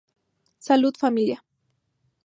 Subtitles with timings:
[0.57, 1.43] Salud familia.